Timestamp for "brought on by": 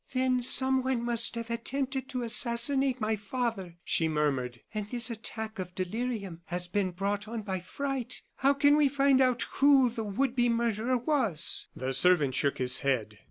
6.89-7.59